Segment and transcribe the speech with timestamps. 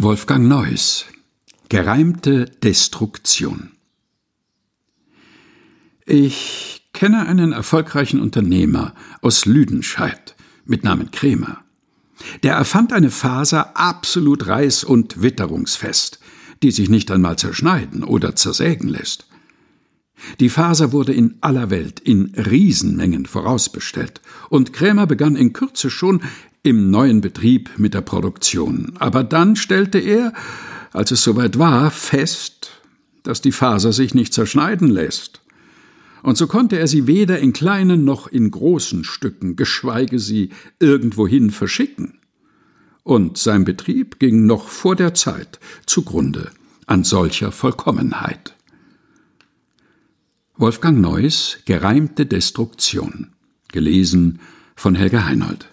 [0.00, 1.06] Wolfgang Neuss
[1.68, 3.72] Gereimte Destruktion
[6.06, 11.64] Ich kenne einen erfolgreichen Unternehmer aus Lüdenscheid mit Namen Kremer.
[12.44, 16.20] Der erfand eine Faser absolut reiß- und witterungsfest,
[16.62, 19.26] die sich nicht einmal zerschneiden oder zersägen lässt.
[20.38, 26.22] Die Faser wurde in aller Welt in Riesenmengen vorausbestellt, und Krämer begann in Kürze schon
[26.68, 28.92] im neuen Betrieb mit der Produktion.
[28.98, 30.32] Aber dann stellte er,
[30.92, 32.70] als es soweit war, fest,
[33.22, 35.40] dass die Faser sich nicht zerschneiden lässt.
[36.22, 41.50] Und so konnte er sie weder in kleinen noch in großen Stücken, geschweige sie irgendwohin
[41.50, 42.18] verschicken.
[43.02, 46.50] Und sein Betrieb ging noch vor der Zeit zugrunde
[46.86, 48.54] an solcher Vollkommenheit.
[50.56, 53.28] Wolfgang Neuss Gereimte Destruktion
[53.72, 54.40] gelesen
[54.74, 55.68] von Helga Heinold